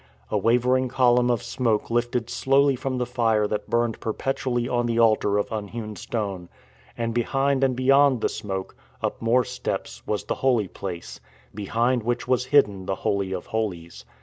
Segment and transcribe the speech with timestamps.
[0.31, 4.87] A wavering column of smoke lifted slowly from the fire that burned perpetu ally on
[4.87, 6.49] the altar of unhewn stone;
[6.97, 11.19] and behind and beyond the smoke, up more steps, was the Holy Place,
[11.53, 14.03] behind which was hidden the Holy of Holies.